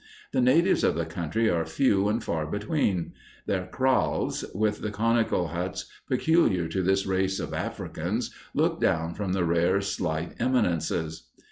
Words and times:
The 0.31 0.41
natives 0.41 0.83
of 0.83 0.95
the 0.95 1.05
country 1.05 1.47
are 1.47 1.63
few 1.63 2.09
and 2.09 2.23
far 2.23 2.47
between; 2.47 3.13
their 3.45 3.67
kraals, 3.71 4.43
with 4.55 4.81
the 4.81 4.89
conical 4.89 5.49
huts 5.49 5.85
peculiar 6.09 6.67
to 6.69 6.81
this 6.81 7.05
race 7.05 7.39
of 7.39 7.53
Africans, 7.53 8.33
look 8.55 8.79
down 8.81 9.13
from 9.13 9.33
the 9.33 9.45
rare, 9.45 9.79
slight 9.79 10.33
eminences. 10.39 11.27